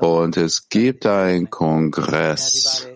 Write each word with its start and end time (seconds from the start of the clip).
Und 0.00 0.36
es 0.36 0.68
gibt 0.68 1.06
einen 1.06 1.50
Kongress. 1.50 2.88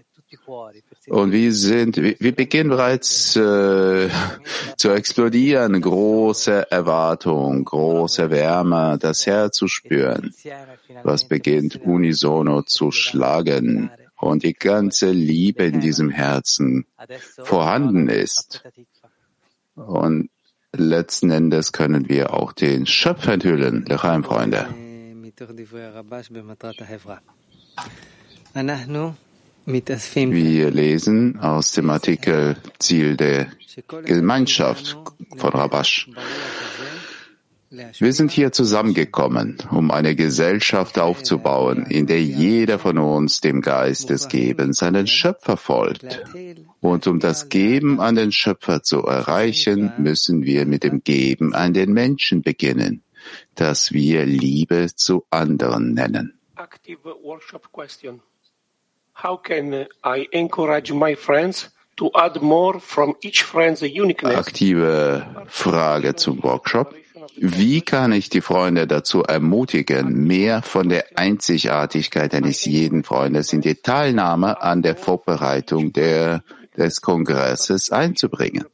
Und 1.09 1.33
wir 1.33 1.53
sind, 1.53 1.97
wir 1.97 2.35
beginnen 2.35 2.71
bereits 2.71 3.37
äh, 3.37 4.09
zu 4.77 4.91
explodieren, 4.91 5.81
große 5.81 6.71
Erwartung, 6.71 7.65
große 7.65 8.31
Wärme, 8.31 8.99
das 9.01 9.27
Herz 9.27 9.57
zu 9.57 9.69
spüren, 9.69 10.35
was 11.03 11.29
beginnt 11.29 11.77
unisono 11.83 12.63
zu 12.63 12.91
schlagen 12.91 13.91
und 14.17 14.43
die 14.43 14.55
ganze 14.55 15.11
Liebe 15.11 15.65
in 15.65 15.81
diesem 15.81 16.11
Herzen 16.11 16.87
vorhanden 17.43 18.09
ist. 18.09 18.63
Und 19.75 20.31
letzten 20.73 21.31
Endes 21.31 21.73
können 21.73 22.09
wir 22.09 22.33
auch 22.33 22.53
den 22.53 22.87
Schöpfer 22.87 23.35
enthüllen, 23.35 23.85
Lechaim, 23.87 24.25
Freunde. 24.25 24.67
Wir 30.33 30.71
lesen 30.71 31.39
aus 31.41 31.73
dem 31.73 31.91
Artikel 31.91 32.57
Ziel 32.79 33.17
der 33.17 33.49
Gemeinschaft 34.05 34.97
von 35.37 35.51
Rabash. 35.51 36.09
Wir 37.99 38.13
sind 38.13 38.31
hier 38.31 38.53
zusammengekommen, 38.53 39.59
um 39.71 39.91
eine 39.91 40.15
Gesellschaft 40.15 40.99
aufzubauen, 40.99 41.87
in 41.87 42.07
der 42.07 42.23
jeder 42.23 42.79
von 42.79 42.99
uns 42.99 43.41
dem 43.41 43.63
Geist 43.63 44.11
des 44.11 44.29
Gebens 44.29 44.83
an 44.85 44.95
den 44.95 45.09
Schöpfer 45.09 45.57
folgt. 45.57 46.23
Und 46.81 47.09
um 47.09 47.19
das 47.19 47.49
Geben 47.49 48.01
an 48.01 48.15
den 48.15 48.31
Schöpfer 48.31 48.85
zu 48.85 49.03
erreichen, 49.03 49.93
müssen 49.99 50.45
wir 50.45 50.67
mit 50.67 50.85
dem 50.85 51.03
Geben 51.03 51.55
an 51.55 51.73
den 51.73 51.93
Menschen 51.93 52.43
beginnen, 52.43 53.03
das 53.55 53.93
wir 53.93 54.25
Liebe 54.27 54.89
zu 54.95 55.25
anderen 55.31 55.95
nennen. 55.95 56.39
Active 56.57 57.15
workshop 57.23 57.71
question. 57.73 58.21
How 59.23 59.41
can 59.41 59.87
I 60.05 60.29
encourage 60.33 60.93
my 60.93 61.15
friends 61.15 61.71
to 61.97 62.11
add 62.15 62.41
more 62.43 62.81
from 62.81 63.15
each 63.23 63.45
friend's 63.45 63.83
uniqueness? 63.83 64.37
Aktive 64.37 65.27
Frage 65.47 66.17
zum 66.17 66.43
Workshop. 66.43 66.95
Wie 67.37 67.81
kann 67.81 68.13
ich 68.13 68.29
die 68.29 68.41
Freunde 68.41 68.87
dazu 68.87 69.23
ermutigen, 69.23 70.27
mehr 70.27 70.63
von 70.63 70.89
der 70.89 71.05
Einzigartigkeit 71.17 72.35
eines 72.35 72.65
jeden 72.65 73.03
Freundes 73.03 73.53
in 73.53 73.61
die 73.61 73.77
Teilnahme 73.77 74.63
an 74.63 74.83
der 74.83 74.95
Vorbereitung 74.95 75.93
der, 75.93 76.43
des 76.77 77.01
Kongresses 77.01 77.91
einzubringen? 77.91 78.67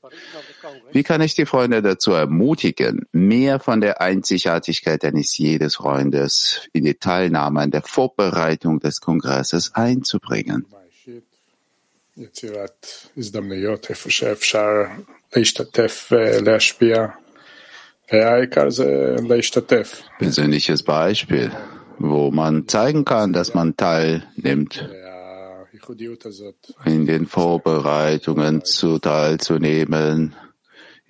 Wie 0.93 1.03
kann 1.03 1.21
ich 1.21 1.35
die 1.35 1.47
Freunde 1.47 1.83
dazu 1.83 2.13
ermutigen, 2.13 3.07
mehr 3.13 3.61
von 3.61 3.81
der 3.81 4.01
Einzigartigkeit 4.01 5.05
eines 5.05 5.37
jedes 5.39 5.77
Freundes 5.77 6.69
in 6.73 6.85
die 6.85 6.95
Teilnahme 6.95 7.61
an 7.61 7.71
der 7.71 7.83
Vorbereitung 7.83 8.81
des 8.81 9.01
Kongresses 9.01 9.75
einzubringen? 9.75 10.67
Persönliches 20.19 20.83
Beispiel, 20.83 21.53
wo 21.99 22.31
man 22.31 22.67
zeigen 22.67 23.05
kann, 23.05 23.33
dass 23.33 23.55
man 23.55 23.77
teilnimmt, 23.77 24.89
in 26.85 27.07
den 27.07 27.27
Vorbereitungen 27.27 28.65
zu 28.65 28.99
teilzunehmen, 28.99 30.35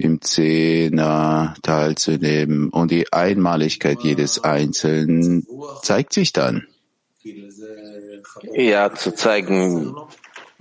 im 0.01 0.21
Zehner 0.21 1.55
teilzunehmen 1.63 2.71
und 2.71 2.91
die 2.91 3.13
Einmaligkeit 3.13 3.99
jedes 4.03 4.43
Einzelnen 4.43 5.47
zeigt 5.83 6.13
sich 6.13 6.33
dann. 6.33 6.67
Ja, 8.53 8.95
zu 8.95 9.15
zeigen, 9.15 9.95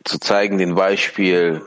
zu 0.04 0.20
zeigen 0.20 0.58
den 0.58 0.76
Beispiel, 0.76 1.62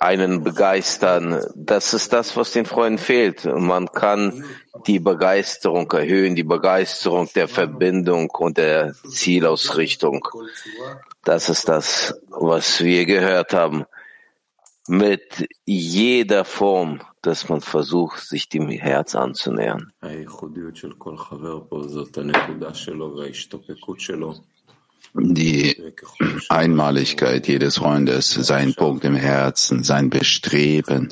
einen 0.00 0.42
begeistern. 0.42 1.46
Das 1.54 1.94
ist 1.94 2.12
das, 2.12 2.36
was 2.36 2.52
den 2.52 2.66
Freunden 2.66 2.98
fehlt. 2.98 3.44
Man 3.44 3.90
kann 3.92 4.44
die 4.86 4.98
Begeisterung 4.98 5.90
erhöhen, 5.92 6.34
die 6.34 6.42
Begeisterung 6.42 7.28
der 7.34 7.48
Verbindung 7.48 8.30
und 8.30 8.58
der 8.58 8.94
Zielausrichtung. 9.08 10.26
Das 11.24 11.48
ist 11.48 11.68
das, 11.68 12.20
was 12.28 12.82
wir 12.82 13.06
gehört 13.06 13.54
haben. 13.54 13.84
Mit 14.88 15.46
jeder 15.64 16.44
Form, 16.44 17.00
dass 17.22 17.48
man 17.48 17.60
versucht, 17.60 18.20
sich 18.20 18.48
dem 18.48 18.68
Herz 18.68 19.14
anzunähern. 19.14 19.92
Die 25.14 25.92
Einmaligkeit 26.48 27.46
jedes 27.46 27.76
Freundes, 27.76 28.30
sein 28.30 28.74
Punkt 28.74 29.04
im 29.04 29.14
Herzen, 29.14 29.84
sein 29.84 30.10
Bestreben. 30.10 31.10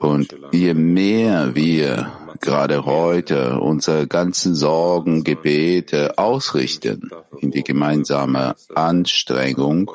Und 0.00 0.36
je 0.52 0.74
mehr 0.74 1.54
wir 1.54 2.12
gerade 2.40 2.84
heute 2.84 3.60
unsere 3.60 4.06
ganzen 4.06 4.54
Sorgen, 4.54 5.24
Gebete 5.24 6.18
ausrichten 6.18 7.10
in 7.38 7.50
die 7.50 7.62
gemeinsame 7.62 8.54
Anstrengung, 8.74 9.90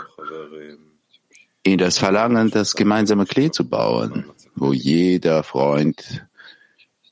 in 1.74 1.78
das 1.80 1.98
Verlangen, 1.98 2.50
das 2.52 2.76
gemeinsame 2.76 3.26
Klee 3.26 3.52
zu 3.52 3.68
bauen, 3.68 4.26
wo 4.56 4.74
jeder 4.74 5.44
Freund 5.44 6.26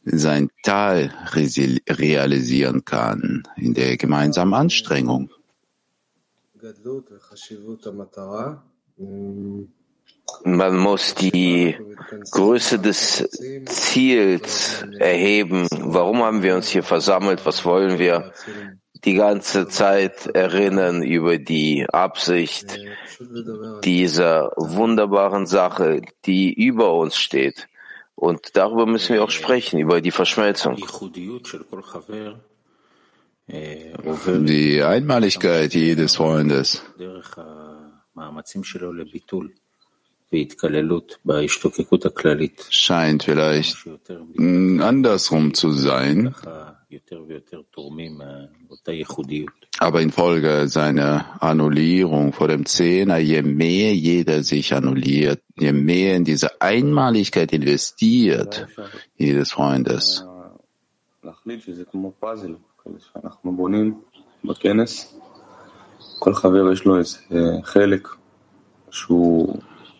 sein 0.06 0.50
Teil 0.64 1.12
realisieren 1.34 2.86
kann 2.86 3.44
in 3.58 3.74
der 3.74 3.98
gemeinsamen 3.98 4.54
Anstrengung. 4.54 5.30
Man 10.44 10.78
muss 10.78 11.16
die 11.16 11.76
Größe 12.32 12.80
des 12.80 13.30
Ziels 13.66 14.86
erheben. 15.00 15.68
Warum 15.72 16.24
haben 16.24 16.44
wir 16.44 16.56
uns 16.56 16.70
hier 16.70 16.84
versammelt? 16.84 17.46
Was 17.46 17.66
wollen 17.66 18.00
wir? 18.00 18.32
Die 19.06 19.14
ganze 19.14 19.68
Zeit 19.68 20.26
erinnern 20.28 21.04
über 21.04 21.38
die 21.38 21.86
Absicht 21.92 22.80
dieser 23.84 24.52
wunderbaren 24.58 25.46
Sache, 25.46 26.02
die 26.26 26.52
über 26.54 26.94
uns 26.94 27.16
steht. 27.16 27.68
Und 28.16 28.56
darüber 28.56 28.86
müssen 28.86 29.14
wir 29.14 29.24
auch 29.24 29.30
sprechen, 29.30 29.80
über 29.80 30.02
die 30.02 30.12
Verschmelzung. 30.12 30.78
Die 33.48 34.84
Einmaligkeit 34.84 35.74
jedes 35.74 36.16
Freundes. 36.16 36.82
Scheint 42.72 43.24
vielleicht 43.24 43.78
andersrum 44.80 45.54
zu 45.54 45.72
sein, 45.72 46.36
aber 49.80 50.02
infolge 50.02 50.68
seiner 50.68 51.42
Annullierung 51.42 52.32
vor 52.34 52.48
dem 52.48 52.66
Zehner, 52.66 53.18
je 53.18 53.42
mehr 53.42 53.94
jeder 53.94 54.44
sich 54.44 54.74
annulliert, 54.74 55.42
je 55.60 55.72
mehr 55.72 56.16
in 56.16 56.24
diese 56.24 56.62
Einmaligkeit 56.62 57.52
investiert, 57.52 58.68
jedes 59.18 59.52
Freundes, 59.52 60.26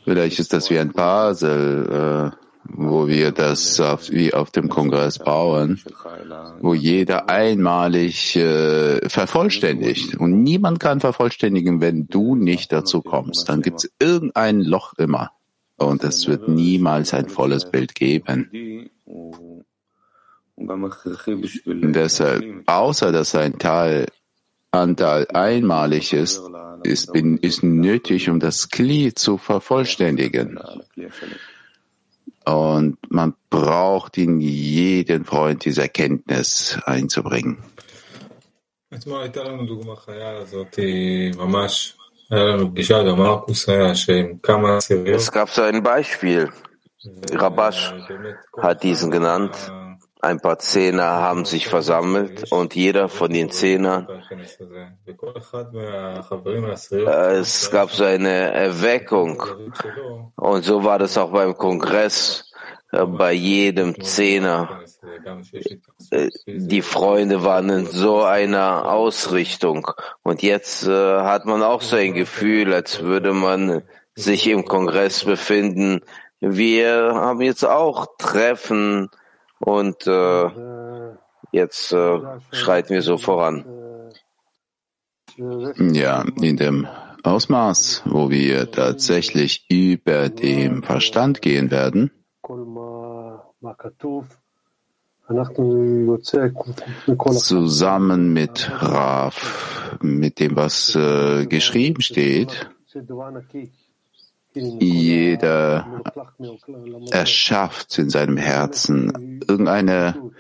Vielleicht 0.04 0.40
ist 0.40 0.54
das 0.54 0.70
wie 0.70 0.78
ein 0.78 0.92
Basel, 0.92 2.32
äh, 2.32 2.45
wo 2.68 3.08
wir 3.08 3.32
das 3.32 3.80
auf, 3.80 4.10
wie 4.12 4.34
auf 4.34 4.52
dem 4.52 4.70
Kongress 4.70 5.20
bauen, 5.20 5.82
wo 6.62 6.74
jeder 6.74 7.30
einmalig 7.30 8.36
äh, 8.36 9.08
vervollständigt. 9.08 10.16
Und 10.18 10.44
niemand 10.44 10.80
kann 10.80 11.00
vervollständigen, 11.00 11.82
wenn 11.82 12.08
du 12.08 12.36
nicht 12.36 12.72
dazu 12.72 13.02
kommst. 13.02 13.50
Dann 13.50 13.62
gibt 13.62 13.84
es 13.84 13.92
irgendein 14.00 14.62
Loch 14.62 14.94
immer. 14.98 15.32
Und 15.78 16.04
es 16.04 16.28
wird 16.28 16.48
niemals 16.48 17.14
ein 17.14 17.28
volles 17.28 17.70
Bild 17.70 17.96
geben. 17.96 18.90
Deshalb, 21.68 22.64
außer 22.66 23.12
dass 23.12 23.36
ein 23.36 23.60
Teil 23.60 24.06
Anteil 24.72 25.28
einmalig 25.34 26.14
ist, 26.14 26.42
ist, 26.84 27.16
ist 27.16 27.64
nötig, 27.64 28.30
um 28.30 28.40
das 28.40 28.70
Kli 28.70 29.14
zu 29.14 29.38
vervollständigen. 29.38 30.60
Und 32.46 32.98
man 33.10 33.34
braucht 33.50 34.18
in 34.18 34.40
jeden 34.40 35.26
Freund 35.26 35.66
diese 35.66 35.82
Erkenntnis 35.84 36.80
einzubringen. 36.86 37.58
Es 45.06 45.32
gab 45.32 45.50
so 45.50 45.62
ein 45.62 45.84
Beispiel. 45.84 46.50
Rabash 47.32 47.94
hat 48.58 48.84
diesen 48.84 49.12
genannt. 49.12 49.56
Ein 50.26 50.40
paar 50.40 50.60
Zehner 50.60 51.06
haben 51.06 51.46
sich 51.46 51.68
versammelt 51.68 52.52
und 52.52 52.76
jeder 52.76 53.10
von 53.10 53.32
den 53.32 53.52
Zehnern, 53.52 54.08
es 57.40 57.72
gab 57.72 57.92
so 57.92 58.04
eine 58.04 58.52
Erweckung. 58.52 59.44
Und 60.36 60.66
so 60.66 60.84
war 60.84 61.00
das 61.00 61.18
auch 61.18 61.32
beim 61.32 61.56
Kongress, 61.56 62.52
äh, 62.92 63.06
bei 63.06 63.34
jedem 63.34 64.02
Zehner. 64.02 64.82
Äh, 66.12 66.30
die 66.48 66.82
Freunde 66.82 67.44
waren 67.44 67.70
in 67.70 67.86
so 67.86 68.24
einer 68.24 68.92
Ausrichtung. 68.92 69.88
Und 70.24 70.42
jetzt 70.42 70.88
äh, 70.88 70.92
hat 70.92 71.46
man 71.46 71.62
auch 71.64 71.82
so 71.82 71.96
ein 71.96 72.14
Gefühl, 72.14 72.74
als 72.74 73.02
würde 73.02 73.34
man 73.34 73.84
sich 74.16 74.48
im 74.48 74.66
Kongress 74.66 75.24
befinden. 75.24 76.02
Wir 76.40 77.14
haben 77.16 77.42
jetzt 77.42 77.66
auch 77.66 78.08
Treffen, 78.18 79.10
und 79.60 80.08
äh, 80.08 80.50
jetzt 81.52 81.92
äh, 81.92 82.20
schreiten 82.52 82.94
wir 82.94 83.02
so 83.02 83.18
voran. 83.18 83.66
Ja, 85.38 86.24
in 86.42 86.58
dem 86.58 86.88
Ausmaß, 87.24 88.04
wo 88.06 88.30
wir 88.30 88.72
tatsächlich 88.72 89.66
über 89.70 90.30
dem 90.30 90.84
Verstand 90.84 91.42
gehen 91.42 91.72
werden, 91.72 92.12
zusammen 97.48 98.32
mit 98.32 98.72
Raf, 98.72 99.98
mit 100.02 100.40
dem, 100.40 100.56
was 100.56 100.96
äh, 100.96 101.48
geschrieben 101.48 102.02
steht, 102.02 102.70
jeder 104.56 106.02
erschafft 107.12 107.98
in 108.00 108.10
seinem 108.10 108.38
Herzen 108.38 109.42
irgendeine 109.48 110.32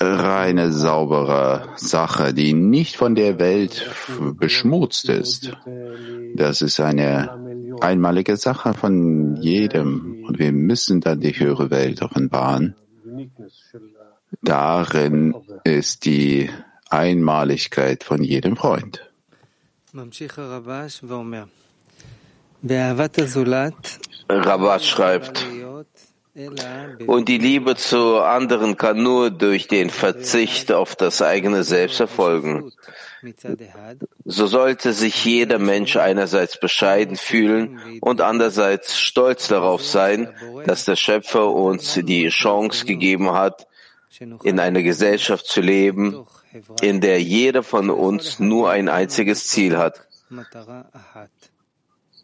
reine, 0.00 0.72
saubere 0.72 1.68
Sache, 1.76 2.34
die 2.34 2.52
nicht 2.52 2.96
von 2.96 3.14
der 3.14 3.38
Welt 3.38 3.90
beschmutzt 4.38 5.08
ist. 5.08 5.52
Das 6.34 6.62
ist 6.62 6.80
eine 6.80 7.76
einmalige 7.80 8.36
Sache 8.36 8.74
von 8.74 9.36
jedem 9.36 10.24
und 10.26 10.38
wir 10.38 10.52
müssen 10.52 11.00
dann 11.00 11.20
die 11.20 11.38
höhere 11.38 11.70
Welt 11.70 12.02
offenbaren. 12.02 12.74
Darin 14.42 15.34
ist 15.64 16.04
die 16.04 16.50
Einmaligkeit 16.90 18.04
von 18.04 18.22
jedem 18.22 18.56
Freund. 18.56 19.10
Rabat 24.28 24.82
schreibt, 24.82 25.46
und 27.06 27.28
die 27.28 27.36
Liebe 27.36 27.76
zu 27.76 28.20
anderen 28.20 28.78
kann 28.78 29.02
nur 29.02 29.30
durch 29.30 29.68
den 29.68 29.90
Verzicht 29.90 30.72
auf 30.72 30.96
das 30.96 31.20
eigene 31.20 31.62
Selbst 31.62 32.00
erfolgen. 32.00 32.72
So 34.24 34.46
sollte 34.46 34.94
sich 34.94 35.24
jeder 35.26 35.58
Mensch 35.58 35.96
einerseits 35.96 36.58
bescheiden 36.58 37.16
fühlen 37.16 37.78
und 38.00 38.22
andererseits 38.22 38.98
stolz 38.98 39.46
darauf 39.48 39.84
sein, 39.84 40.34
dass 40.64 40.86
der 40.86 40.96
Schöpfer 40.96 41.52
uns 41.52 42.00
die 42.02 42.28
Chance 42.30 42.86
gegeben 42.86 43.32
hat, 43.32 43.66
in 44.42 44.58
einer 44.58 44.82
Gesellschaft 44.82 45.46
zu 45.46 45.60
leben, 45.60 46.26
in 46.80 47.02
der 47.02 47.22
jeder 47.22 47.62
von 47.62 47.90
uns 47.90 48.38
nur 48.38 48.70
ein 48.70 48.88
einziges 48.88 49.48
Ziel 49.48 49.76
hat 49.76 50.00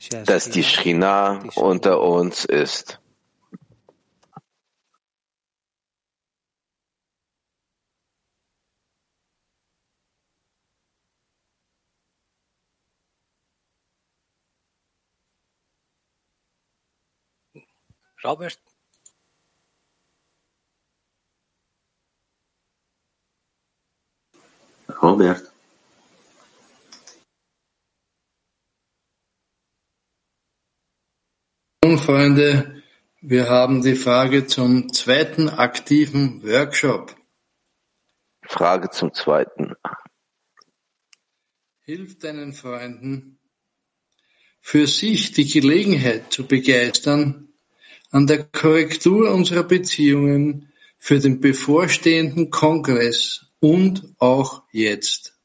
dass 0.09 0.49
die 0.51 0.65
Schrina 0.65 1.43
unter 1.55 2.01
uns 2.01 2.45
ist. 2.45 3.01
Robert? 18.23 18.61
Robert. 25.03 25.51
Nun, 31.83 31.97
Freunde, 31.97 32.83
wir 33.23 33.49
haben 33.49 33.81
die 33.81 33.95
Frage 33.95 34.47
zum 34.47 34.93
zweiten 34.93 35.49
aktiven 35.49 36.43
Workshop. 36.43 37.17
Frage 38.43 38.91
zum 38.91 39.15
zweiten. 39.15 39.73
Hilf 41.87 42.19
deinen 42.19 42.53
Freunden, 42.53 43.39
für 44.61 44.87
sich 44.87 45.33
die 45.33 45.49
Gelegenheit 45.49 46.31
zu 46.31 46.47
begeistern, 46.47 47.49
an 48.11 48.27
der 48.27 48.45
Korrektur 48.45 49.33
unserer 49.33 49.65
Beziehungen 49.65 50.71
für 50.99 51.19
den 51.19 51.41
bevorstehenden 51.41 52.51
Kongress 52.51 53.47
und 53.59 54.07
auch 54.19 54.65
jetzt. 54.71 55.40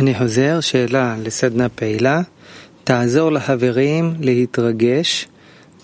אני 0.00 0.14
חוזר, 0.18 0.60
שאלה 0.60 1.16
לסדנה 1.24 1.68
פעילה, 1.68 2.20
תעזור 2.84 3.32
לחברים 3.32 4.14
להתרגש 4.20 5.28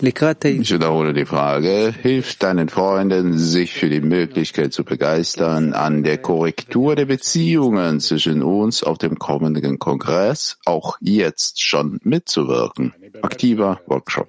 לקראת 0.01 0.45
Ich 0.45 0.71
wiederhole 0.71 1.13
die 1.13 1.25
Frage, 1.25 1.93
hilft 2.01 2.43
deinen 2.43 2.69
Freunden, 2.69 3.37
sich 3.37 3.73
für 3.73 3.89
die 3.89 4.01
Möglichkeit 4.01 4.73
zu 4.73 4.83
begeistern, 4.83 5.73
an 5.73 6.03
der 6.03 6.17
Korrektur 6.17 6.95
der 6.95 7.05
Beziehungen 7.05 7.99
zwischen 7.99 8.41
uns 8.41 8.83
auf 8.83 8.97
dem 8.97 9.17
kommenden 9.17 9.79
Kongress 9.79 10.57
auch 10.65 10.97
jetzt 10.99 11.61
schon 11.61 11.99
mitzuwirken. 12.03 12.93
Aktiver 13.21 13.81
Workshop. 13.87 14.27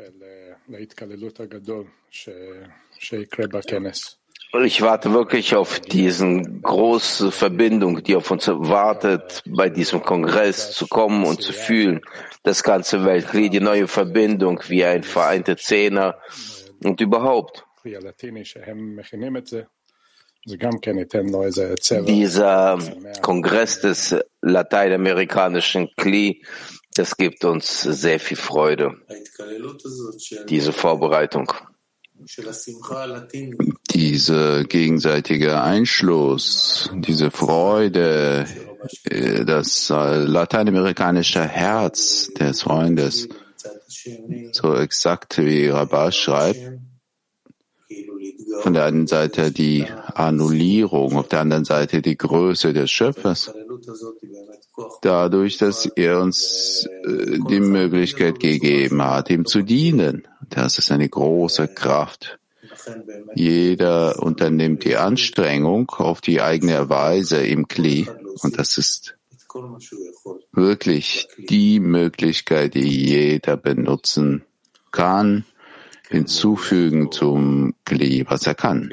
Ich 4.52 4.82
warte 4.82 5.14
wirklich 5.14 5.56
auf 5.56 5.80
diesen 5.80 6.64
große 6.64 7.32
Verbindung, 7.32 8.04
die 8.04 8.16
auf 8.16 8.32
uns 8.32 8.48
wartet, 8.48 9.44
bei 9.46 9.70
diesem 9.70 10.02
Kongress 10.02 10.72
zu 10.72 10.88
kommen 10.88 11.24
und 11.24 11.40
zu 11.40 11.54
fühlen. 11.54 12.02
Das 12.42 12.64
ganze 12.64 13.06
Weltkrieg, 13.06 13.52
die 13.52 13.60
neue 13.60 13.88
Verbindung 13.88 14.60
wie 14.68 14.84
ein 14.84 15.04
vereinter 15.04 15.56
Zehner 15.56 16.18
und 16.84 17.00
überhaupt. 17.00 17.64
Dieser 22.08 22.80
Kongress 23.22 23.82
des 23.82 24.16
lateinamerikanischen 24.42 25.90
Kli, 25.96 26.44
das 26.96 27.16
gibt 27.16 27.46
uns 27.46 27.82
sehr 27.82 28.20
viel 28.20 28.38
Freude, 28.38 28.96
diese 30.48 30.74
Vorbereitung. 30.74 31.54
Dieser 33.92 34.64
gegenseitige 34.66 35.62
Einschluss, 35.62 36.92
diese 36.94 37.32
Freude, 37.32 38.46
äh, 39.06 39.46
das 39.46 39.90
äh, 39.90 40.18
lateinamerikanische 40.24 41.46
Herz 41.46 42.30
des 42.40 42.62
Freundes, 42.62 43.28
so 44.52 44.76
exakt 44.76 45.38
wie 45.38 45.68
Rabbah 45.68 46.12
schreibt, 46.12 46.80
von 48.62 48.74
der 48.74 48.86
einen 48.86 49.08
Seite 49.08 49.52
die 49.52 49.86
Annullierung, 50.14 51.18
auf 51.18 51.28
der 51.28 51.42
anderen 51.42 51.66
Seite 51.66 52.02
die 52.02 52.18
Größe 52.18 52.74
des 52.74 52.92
Schöpfers. 52.92 53.52
Dadurch, 55.02 55.58
dass 55.58 55.86
er 55.86 56.22
uns 56.22 56.88
äh, 57.06 57.38
die 57.50 57.60
Möglichkeit 57.60 58.40
gegeben 58.40 59.04
hat, 59.04 59.30
ihm 59.30 59.46
zu 59.46 59.62
dienen. 59.62 60.28
Das 60.50 60.78
ist 60.78 60.92
eine 60.92 61.08
große 61.08 61.68
Kraft. 61.68 62.39
Jeder 63.36 64.22
unternimmt 64.22 64.84
die 64.84 64.98
Anstrengung 64.98 65.90
auf 65.92 66.22
die 66.22 66.42
eigene 66.42 66.90
Weise 66.90 67.46
im 67.46 67.68
Kli. 67.68 68.08
Und 68.42 68.58
das 68.58 68.78
ist 68.78 69.18
wirklich 70.52 71.28
die 71.38 71.80
Möglichkeit, 71.80 72.76
die 72.76 73.06
jeder 73.06 73.58
benutzen 73.58 74.44
kann, 74.92 75.46
hinzufügen 76.10 77.12
zum 77.12 77.76
Kli, 77.86 78.26
was 78.28 78.48
er 78.48 78.56
kann. 78.56 78.92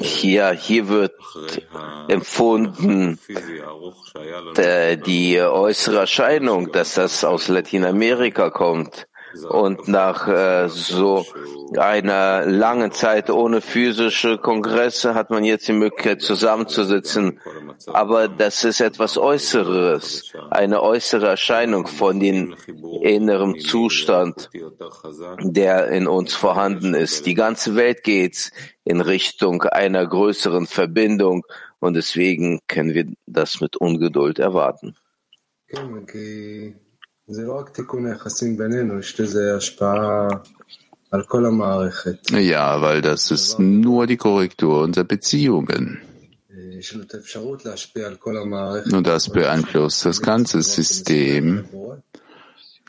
Hier, 0.00 0.50
hier 0.52 0.88
wird 0.88 1.12
empfunden 2.08 3.18
die 5.06 5.40
äußere 5.40 5.98
Erscheinung, 5.98 6.72
dass 6.72 6.94
das 6.94 7.24
aus 7.24 7.48
Lateinamerika 7.48 8.50
kommt, 8.50 9.08
Und 9.48 9.88
nach 9.88 10.28
äh, 10.28 10.68
so 10.68 11.24
einer 11.76 12.46
langen 12.46 12.92
Zeit 12.92 13.30
ohne 13.30 13.60
physische 13.60 14.38
Kongresse 14.38 15.14
hat 15.14 15.30
man 15.30 15.44
jetzt 15.44 15.66
die 15.68 15.72
Möglichkeit 15.72 16.22
zusammenzusitzen. 16.22 17.40
Aber 17.86 18.28
das 18.28 18.64
ist 18.64 18.80
etwas 18.80 19.18
Äußeres, 19.18 20.32
eine 20.50 20.82
äußere 20.82 21.26
Erscheinung 21.28 21.86
von 21.86 22.20
dem 22.20 22.54
inneren 23.02 23.58
Zustand, 23.58 24.50
der 25.40 25.88
in 25.88 26.06
uns 26.06 26.34
vorhanden 26.34 26.94
ist. 26.94 27.26
Die 27.26 27.34
ganze 27.34 27.74
Welt 27.76 28.04
geht 28.04 28.52
in 28.84 29.00
Richtung 29.00 29.62
einer 29.62 30.06
größeren 30.06 30.66
Verbindung 30.66 31.44
und 31.80 31.94
deswegen 31.94 32.60
können 32.68 32.94
wir 32.94 33.06
das 33.26 33.60
mit 33.60 33.76
Ungeduld 33.76 34.38
erwarten. 34.38 34.96
Ja, 42.32 42.80
weil 42.82 43.00
das 43.00 43.30
ist 43.30 43.58
nur 43.58 44.06
die 44.06 44.18
Korrektur 44.18 44.82
unserer 44.82 45.04
Beziehungen. 45.04 46.00
Und 48.92 49.06
das 49.06 49.30
beeinflusst 49.30 50.04
das 50.04 50.20
ganze 50.20 50.60
System, 50.62 51.64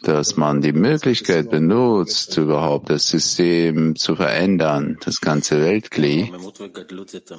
dass 0.01 0.35
man 0.35 0.61
die 0.61 0.73
Möglichkeit 0.73 1.49
benutzt, 1.49 2.37
überhaupt 2.37 2.89
das 2.89 3.07
System 3.07 3.95
zu 3.95 4.17
verändern, 4.17 4.97
das 5.05 5.21
ganze 5.21 5.61
Weltkli. 5.61 6.33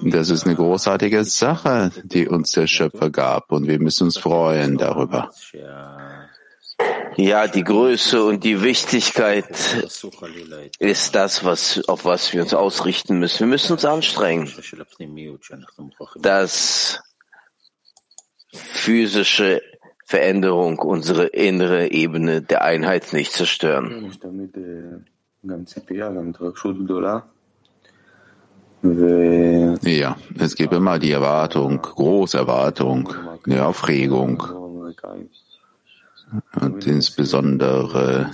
Das 0.04 0.30
ist 0.30 0.46
eine 0.46 0.54
großartige 0.54 1.24
Sache, 1.24 1.90
die 2.04 2.26
uns 2.26 2.52
der 2.52 2.66
Schöpfer 2.66 3.10
gab 3.10 3.52
und 3.52 3.68
wir 3.68 3.78
müssen 3.80 4.04
uns 4.04 4.16
freuen 4.16 4.78
darüber. 4.78 5.30
Ja, 7.16 7.46
die 7.48 7.64
Größe 7.64 8.22
und 8.22 8.44
die 8.44 8.62
Wichtigkeit 8.62 9.46
ist 10.78 11.14
das, 11.14 11.44
was, 11.44 11.88
auf 11.88 12.04
was 12.04 12.32
wir 12.34 12.42
uns 12.42 12.52
ausrichten 12.52 13.18
müssen. 13.18 13.40
Wir 13.40 13.46
müssen 13.46 13.72
uns 13.72 13.84
anstrengen, 13.86 14.52
das 16.20 17.00
physische 18.52 19.62
Veränderung 20.04 20.78
unsere 20.78 21.26
innere 21.26 21.90
Ebene 21.90 22.42
der 22.42 22.62
Einheit 22.62 23.12
nicht 23.12 23.32
zerstören. 23.32 24.12
Ja, 29.82 30.16
es 30.38 30.54
gibt 30.54 30.72
immer 30.72 30.98
die 30.98 31.10
Erwartung, 31.10 31.80
große 31.80 32.36
Erwartung, 32.38 33.12
eine 33.44 33.66
Aufregung 33.66 34.42
und 36.60 36.86
insbesondere 36.86 38.30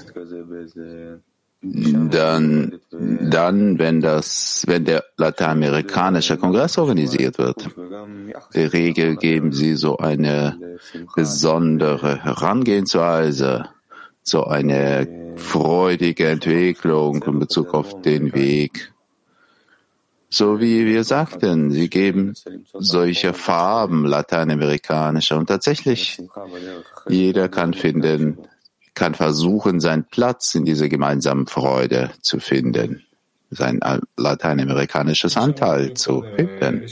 dann, 1.62 2.80
dann, 2.90 3.78
wenn 3.78 4.00
das, 4.00 4.64
wenn 4.66 4.84
der 4.84 5.04
lateinamerikanische 5.16 6.36
Kongress 6.36 6.76
organisiert 6.76 7.38
wird, 7.38 7.68
der 8.54 8.72
Regel 8.72 9.16
geben 9.16 9.52
sie 9.52 9.74
so 9.74 9.96
eine 9.98 10.78
besondere 11.14 12.24
Herangehensweise, 12.24 13.68
so 14.22 14.44
eine 14.44 15.34
freudige 15.36 16.28
Entwicklung 16.28 17.22
in 17.22 17.38
Bezug 17.38 17.74
auf 17.74 18.02
den 18.02 18.34
Weg. 18.34 18.92
So 20.34 20.60
wie 20.60 20.86
wir 20.86 21.04
sagten, 21.04 21.70
sie 21.70 21.90
geben 21.90 22.32
solche 22.72 23.34
Farben 23.34 24.06
lateinamerikanische 24.06 25.36
und 25.36 25.48
tatsächlich 25.48 26.22
jeder 27.06 27.50
kann 27.50 27.74
finden, 27.74 28.38
kann 28.94 29.14
versuchen, 29.14 29.78
seinen 29.78 30.04
Platz 30.04 30.54
in 30.54 30.64
dieser 30.64 30.88
gemeinsamen 30.88 31.46
Freude 31.46 32.12
zu 32.22 32.40
finden, 32.40 33.04
sein 33.50 33.78
lateinamerikanisches 34.16 35.36
Anteil 35.36 35.92
zu 35.92 36.24
finden. 36.34 36.86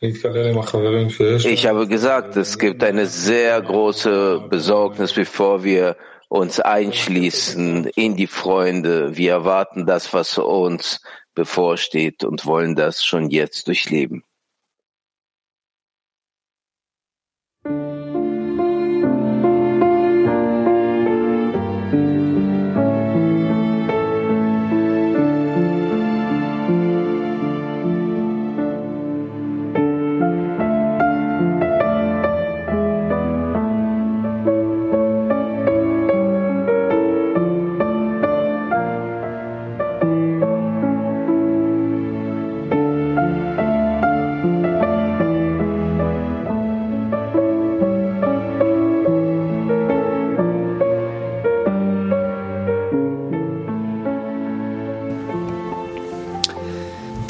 Ich 0.00 1.66
habe 1.66 1.88
gesagt, 1.88 2.36
es 2.36 2.58
gibt 2.58 2.84
eine 2.84 3.06
sehr 3.06 3.62
große 3.62 4.44
Besorgnis, 4.50 5.14
bevor 5.14 5.64
wir 5.64 5.96
uns 6.28 6.60
einschließen 6.60 7.86
in 7.86 8.16
die 8.16 8.26
Freunde. 8.26 9.16
Wir 9.16 9.32
erwarten 9.32 9.86
das, 9.86 10.12
was 10.12 10.36
uns 10.46 11.00
bevorsteht 11.34 12.24
und 12.24 12.46
wollen 12.46 12.76
das 12.76 13.04
schon 13.04 13.30
jetzt 13.30 13.66
durchleben. 13.68 14.24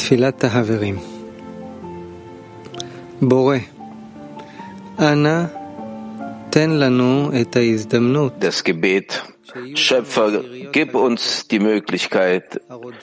תפילת 0.08 0.44
החברים. 0.44 0.96
בורא, 3.22 3.58
אנא 5.00 5.44
תן 6.50 6.70
לנו 6.70 7.32
את 7.42 7.56
ההזדמנות. 7.56 8.34
Das 8.40 8.64
Gebet. 8.64 9.22
Schöpfer, 9.76 10.30
gib 10.72 10.96
uns 10.96 11.48
die 11.48 11.60
Möglichkeit, 11.60 12.60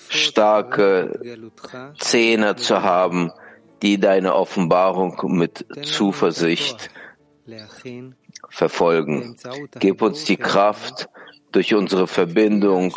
starke 0.09 1.21
Zähne 1.99 2.57
zu 2.57 2.83
haben, 2.83 3.31
die 3.83 3.99
deine 3.99 4.35
Offenbarung 4.35 5.15
mit 5.29 5.65
Zuversicht 5.83 6.91
verfolgen. 8.49 9.37
Gib 9.79 10.03
uns 10.03 10.25
die 10.25 10.37
Kraft, 10.37 11.09
durch 11.53 11.75
unsere 11.75 12.07
Verbindung 12.07 12.97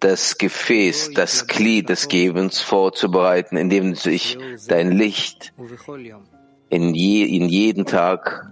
das 0.00 0.38
Gefäß, 0.38 1.12
das 1.12 1.46
Glied 1.46 1.90
des 1.90 2.08
Gebens 2.08 2.60
vorzubereiten, 2.60 3.56
indem 3.56 3.94
sich 3.94 4.38
dein 4.66 4.92
Licht 4.92 5.52
in, 6.70 6.94
je, 6.94 7.24
in 7.24 7.48
jeden 7.48 7.84
Tag 7.84 8.50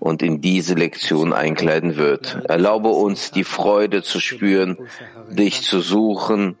und 0.00 0.22
in 0.22 0.40
diese 0.40 0.74
Lektion 0.74 1.32
einkleiden 1.32 1.96
wird. 1.96 2.42
Erlaube 2.48 2.88
uns, 2.88 3.30
die 3.30 3.44
Freude 3.44 4.02
zu 4.02 4.18
spüren, 4.18 4.76
dich 5.28 5.62
zu 5.62 5.80
suchen 5.80 6.56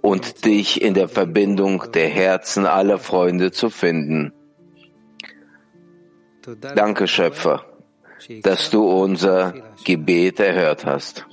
und 0.00 0.44
dich 0.44 0.80
in 0.80 0.94
der 0.94 1.08
Verbindung 1.08 1.90
der 1.92 2.08
Herzen 2.08 2.64
aller 2.64 2.98
Freunde 2.98 3.52
zu 3.52 3.70
finden. 3.70 4.32
Danke, 6.74 7.08
Schöpfer, 7.08 7.66
dass 8.42 8.70
du 8.70 8.88
unser 8.88 9.54
Gebet 9.84 10.40
erhört 10.40 10.86
hast. 10.86 11.26